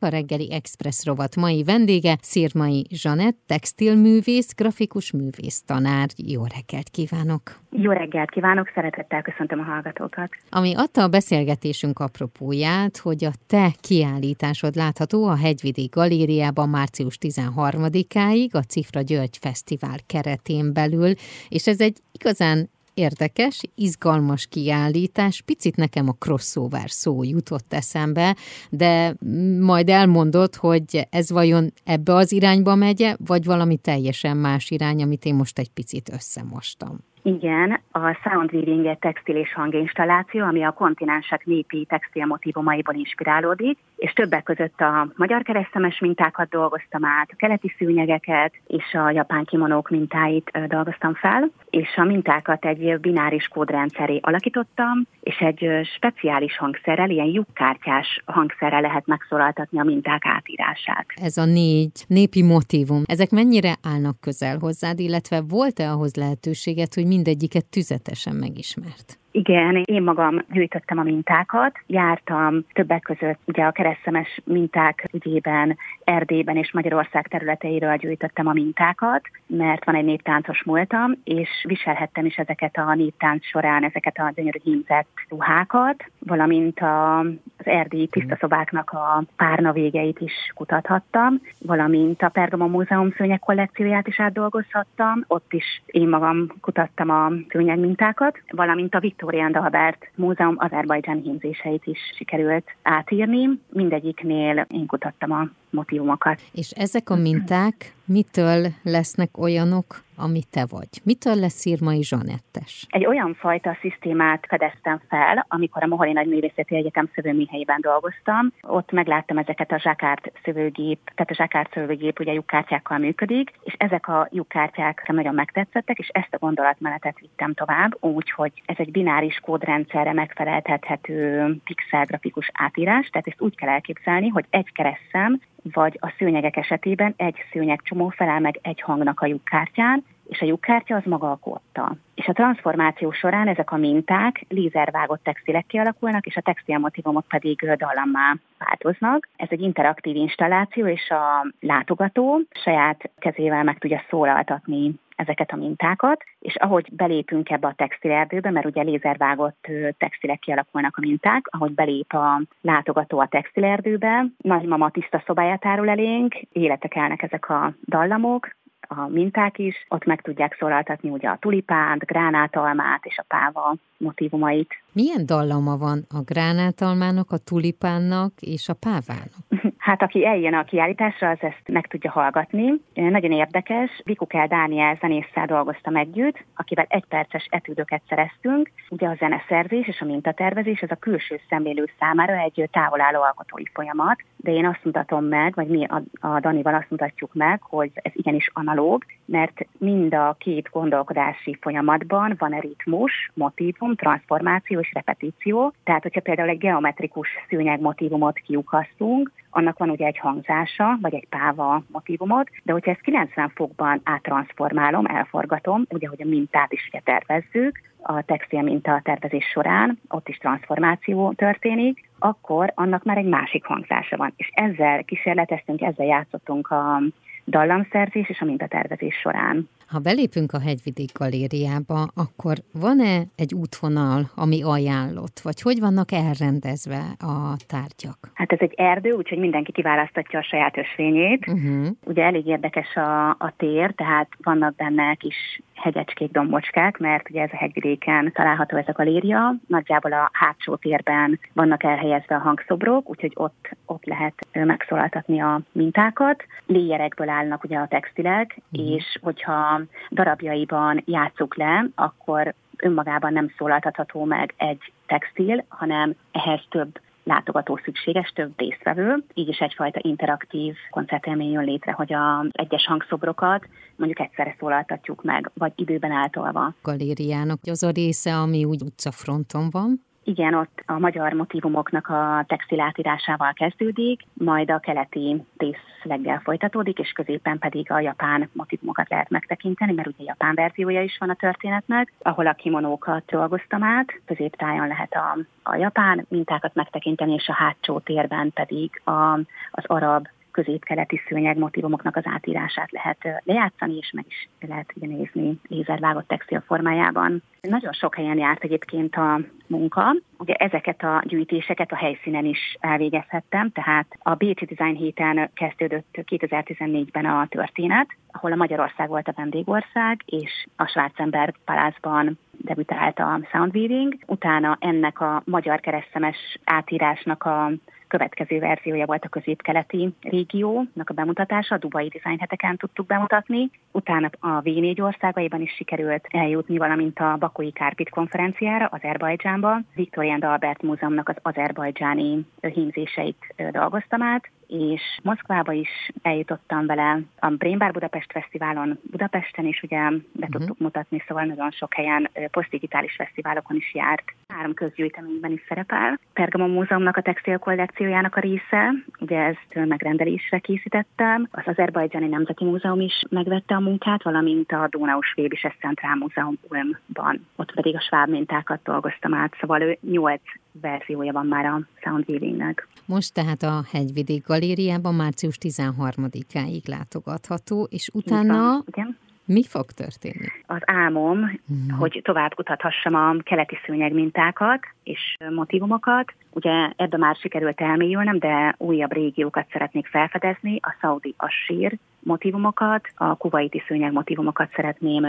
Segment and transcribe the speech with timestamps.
[0.00, 6.08] A reggeli Express rovat mai vendége Szirmai Zsanett, textilművész, grafikus művész tanár.
[6.16, 7.60] Jó reggelt kívánok!
[7.70, 10.28] Jó reggelt kívánok, szeretettel köszöntöm a hallgatókat.
[10.50, 18.50] Ami adta a beszélgetésünk apropóját, hogy a te kiállításod látható a Hegyvidék Galériában március 13-áig
[18.50, 21.12] a Cifra György Fesztivál keretén belül,
[21.48, 25.42] és ez egy igazán érdekes, izgalmas kiállítás.
[25.42, 28.36] Picit nekem a crossover szó jutott eszembe,
[28.70, 29.14] de
[29.60, 35.24] majd elmondod, hogy ez vajon ebbe az irányba megye, vagy valami teljesen más irány, amit
[35.24, 37.00] én most egy picit összemostam.
[37.22, 43.78] Igen, a Sound Weaving egy textil és hanginstalláció, ami a kontinensek népi textil motivumaiból inspirálódik,
[43.96, 49.44] és többek között a magyar keresztemes mintákat dolgoztam át, a keleti szűnyegeket és a japán
[49.44, 57.10] kimonók mintáit dolgoztam fel, és a mintákat egy bináris kódrendszeré alakítottam, és egy speciális hangszerrel,
[57.10, 61.06] ilyen lyukkártyás hangszerrel lehet megszólaltatni a minták átírását.
[61.14, 67.06] Ez a négy népi motivum, ezek mennyire állnak közel hozzád, illetve volt-e ahhoz lehetőséget, hogy
[67.08, 69.18] mindegyiket tüzetesen megismert?
[69.30, 76.56] Igen, én magam gyűjtöttem a mintákat, jártam többek között ugye a keresztemes minták ügyében Erdélyben
[76.56, 82.76] és Magyarország területeiről gyűjtöttem a mintákat, mert van egy néptáncos múltam, és viselhettem is ezeket
[82.76, 89.72] a néptánc során, ezeket a gyönyörű hímzett ruhákat, valamint a, az erdélyi tisztaszobáknak a párna
[89.72, 96.46] végeit is kutathattam, valamint a Pergamon Múzeum szőnyeg kollekcióját is átdolgozhattam, ott is én magam
[96.60, 103.48] kutattam a szőnyeg mintákat, valamint a Victoria and Albert Múzeum Azerbajdzsán hímzéseit is sikerült átírni.
[103.68, 106.40] Mindegyiknél én kutattam a motivumokat.
[106.52, 110.88] És ezek a minták mitől lesznek olyanok, ami te vagy?
[111.04, 112.86] Mitől lesz Szirmai Zsanettes?
[112.88, 118.52] Egy olyan fajta szisztémát fedeztem fel, amikor a Moholi Nagyművészeti Egyetem szövőműhelyében dolgoztam.
[118.60, 124.08] Ott megláttam ezeket a zsákárt szövőgép, tehát a zsákárt szövőgép ugye lyukkártyákkal működik, és ezek
[124.08, 130.12] a lyukkártyák nagyon megtetszettek, és ezt a gondolatmenetet vittem tovább, úgyhogy ez egy bináris kódrendszerre
[130.12, 136.56] megfeleltethető pixel grafikus átírás, tehát ezt úgy kell elképzelni, hogy egy keresztszem vagy a szőnyegek
[136.56, 141.36] esetében egy szőnyegcsomó felel meg egy hangnak a lyukkártyán, és a lyukkártya az maga a
[141.36, 141.96] kotta.
[142.14, 148.36] És a transformáció során ezek a minták lézervágott textilek kialakulnak, és a textilmotivumok pedig dallammá
[148.58, 149.28] változnak.
[149.36, 156.24] Ez egy interaktív installáció, és a látogató saját kezével meg tudja szólaltatni ezeket a mintákat,
[156.40, 159.66] és ahogy belépünk ebbe a textilerdőbe, mert ugye lézervágott
[159.98, 166.34] textilek kialakulnak a minták, ahogy belép a látogató a textilerdőbe, nagymama tiszta szobáját árul elénk,
[166.52, 168.56] életek elnek ezek a dallamok,
[168.88, 174.74] a minták is, ott meg tudják szólaltatni ugye a tulipánt, gránátalmát és a páva motivumait.
[174.92, 179.47] Milyen dallama van a gránátalmának, a tulipánnak és a pávának?
[179.88, 182.72] Hát aki eljön a kiállításra, az ezt meg tudja hallgatni.
[182.94, 188.70] Nagyon érdekes, Vikukel Dániel zenésszel dolgoztam együtt, akivel egy perces etűdöket szereztünk.
[188.88, 194.22] Ugye a zeneszerzés és a mintatervezés, ez a külső szemlélő számára egy távolálló alkotói folyamat,
[194.36, 198.12] de én azt mutatom meg, vagy mi a, a Danival azt mutatjuk meg, hogy ez
[198.14, 205.72] igenis analóg, mert mind a két gondolkodási folyamatban van egy ritmus, motivum, transformáció és repetíció.
[205.84, 211.26] Tehát, hogyha például egy geometrikus szőnyeg motivumot kiukasztunk, annak van ugye egy hangzása, vagy egy
[211.28, 217.00] páva motivumot, de hogyha ezt 90 fokban áttransformálom, elforgatom, ugye, hogy a mintát is ugye
[217.04, 223.64] tervezzük, a textil minta tervezés során, ott is transformáció történik, akkor annak már egy másik
[223.64, 224.32] hangzása van.
[224.36, 227.00] És ezzel kísérleteztünk, ezzel játszottunk a
[227.46, 229.68] dallamszerzés és a mintatervezés során.
[229.88, 237.02] Ha belépünk a Hegyvidék galériába, akkor van-e egy útvonal, ami ajánlott, vagy hogy vannak elrendezve
[237.18, 238.18] a tárgyak?
[238.34, 241.46] Hát ez egy erdő, úgyhogy mindenki kiválasztatja a saját ösvényét.
[241.46, 241.86] Uh-huh.
[242.04, 247.52] Ugye elég érdekes a, a tér, tehát vannak benne kis hegyecskék, dombocskák, mert ugye ez
[247.52, 249.54] a hegyvidéken található ez a galéria.
[249.66, 254.34] Nagyjából a hátsó térben vannak elhelyezve a hangszobrok, úgyhogy ott, ott lehet
[254.64, 256.44] megszólaltatni a mintákat.
[256.66, 258.90] Léjerekből állnak ugye a textilek, uh-huh.
[258.90, 267.00] és hogyha darabjaiban játszuk le, akkor önmagában nem szólaltatható meg egy textil, hanem ehhez több
[267.28, 273.68] látogató szükséges, több résztvevő, így is egyfajta interaktív koncertélmény jön létre, hogy az egyes hangszobrokat
[273.96, 276.74] mondjuk egyszerre szólaltatjuk meg, vagy időben általva.
[276.82, 282.80] Galériának az a része, ami úgy utcafronton van, Igen, ott a magyar motivumoknak a textil
[282.80, 289.92] átírásával kezdődik, majd a keleti részleggel folytatódik, és középen pedig a japán motivumokat lehet megtekinteni,
[289.92, 295.12] mert ugye japán verziója is van a történetnek, ahol a kimonókat dolgoztam át, középtájon lehet
[295.12, 299.32] a, a japán mintákat megtekinteni, és a hátsó térben pedig a,
[299.70, 300.26] az arab
[300.58, 306.62] közép-keleti szőnyeg motivumoknak az átírását lehet lejátszani, és meg is lehet ugye nézni lézervágott textil
[306.66, 307.42] formájában.
[307.60, 310.16] Nagyon sok helyen járt egyébként a munka.
[310.38, 317.24] Ugye ezeket a gyűjtéseket a helyszínen is elvégezhettem, tehát a Bécsi Design héten kezdődött 2014-ben
[317.24, 324.14] a történet, ahol a Magyarország volt a vendégország, és a Schwarzenberg Palázban debütált a Soundweaving.
[324.26, 327.70] Utána ennek a magyar keresztemes átírásnak a
[328.08, 334.30] következő verziója volt a közép-keleti régiónak a bemutatása, a Dubai Design heteken tudtuk bemutatni, utána
[334.40, 339.80] a V4 országaiban is sikerült eljutni, valamint a Bakói Kárpit konferenciára, Azerbajdzsánba.
[339.94, 347.48] Victoria and Albert Múzeumnak az azerbajdzsáni hímzéseit dolgoztam át, és Moszkvába is eljutottam vele a
[347.48, 350.48] Brain Bar Budapest Fesztiválon Budapesten is ugye be uh-huh.
[350.50, 354.24] tudtuk mutatni, szóval nagyon sok helyen posztdigitális fesztiválokon is járt.
[354.48, 356.18] Három közgyűjteményben is szerepel.
[356.32, 361.48] Pergamon Múzeumnak a textil kollekciójának a része, ugye ezt megrendelésre készítettem.
[361.50, 367.46] Az Azerbajdzsáni Nemzeti Múzeum is megvette a munkát, valamint a Donau Schwäbische Centrál Múzeum Ulmban.
[367.56, 370.42] Ott pedig a sváb mintákat dolgoztam át, szóval ő nyolc
[370.72, 372.88] verziója van már a Soundweavingnek.
[373.06, 379.16] Most tehát a Hegyvidék Galériában március 13-áig látogatható, és utána igen.
[379.44, 380.46] mi fog történni?
[380.66, 381.98] Az álmom, uh-huh.
[381.98, 386.32] hogy tovább kutathassam a keleti szőnyeg mintákat és motivumokat.
[386.50, 393.36] Ugye ebbe már sikerült elmélyülnem, de újabb régiókat szeretnék felfedezni, a szaudi assír motivumokat, a
[393.36, 395.26] kuvaiti szőnyeg motivumokat szeretném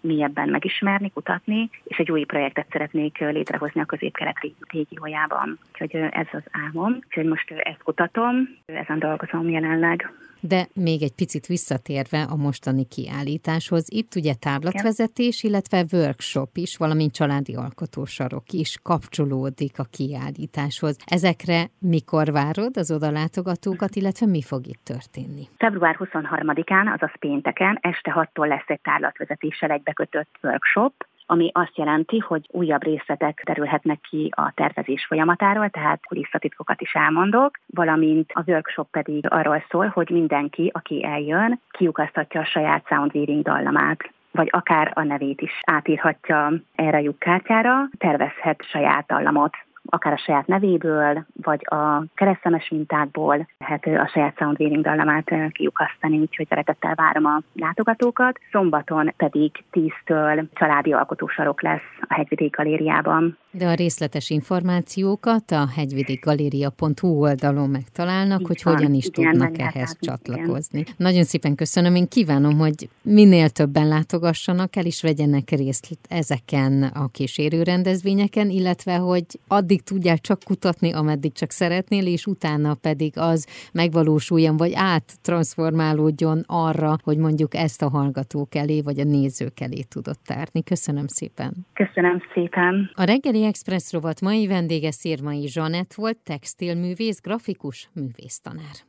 [0.00, 4.36] mélyebben megismerni, kutatni, és egy új projektet szeretnék létrehozni a közép-kelet
[4.68, 5.58] régiójában.
[5.72, 6.98] Úgyhogy ez az álmom.
[7.06, 8.34] Úgyhogy most ezt kutatom,
[8.66, 10.12] ezen dolgozom jelenleg.
[10.40, 17.12] De még egy picit visszatérve a mostani kiállításhoz, itt ugye táblatvezetés, illetve workshop is, valamint
[17.12, 20.96] családi alkotósarok is kapcsolódik a kiállításhoz.
[21.06, 25.48] Ezekre mikor várod az odalátogatókat, illetve mi fog itt történni?
[25.56, 25.96] Február
[26.42, 30.92] 23-án, azaz pénteken, este 6-tól lesz egy tárlatvezetéssel egybekötött workshop,
[31.26, 37.58] ami azt jelenti, hogy újabb részletek terülhetnek ki a tervezés folyamatáról, tehát kulisszatitkokat is elmondok,
[37.66, 44.10] valamint a workshop pedig arról szól, hogy mindenki, aki eljön, kiukasztatja a saját soundweaving dallamát
[44.32, 49.56] vagy akár a nevét is átírhatja erre a lyukkártyára, tervezhet saját dallamot
[49.90, 56.46] akár a saját nevéből, vagy a keresztemes mintákból lehet a saját Soundweaving dallamát kiukasztani, úgyhogy
[56.48, 58.38] szeretettel várom a látogatókat.
[58.52, 63.38] Szombaton pedig 10-től családi alkotósarok lesz a Hegyvidék Galériában.
[63.50, 69.58] De a részletes információkat a hegyvidékgaléria.hu oldalon megtalálnak, Így hogy van, hogyan is igen, tudnak
[69.58, 70.78] ehhez csatlakozni.
[70.78, 70.94] Igen.
[70.96, 77.08] Nagyon szépen köszönöm, én kívánom, hogy minél többen látogassanak el, és vegyenek részt ezeken a
[77.08, 83.46] kísérő rendezvényeken, illetve hogy addig tudják csak kutatni, ameddig csak szeretnél, és utána pedig az
[83.72, 90.20] megvalósuljon, vagy áttransformálódjon arra, hogy mondjuk ezt a hallgatók elé, vagy a nézők elé tudott
[90.24, 90.62] tárni.
[90.62, 91.66] Köszönöm szépen.
[91.72, 92.90] Köszönöm szépen.
[92.94, 98.88] A reggeli Express rovat mai vendége Szirmai Zsanett volt, textilművész, grafikus, művésztanár.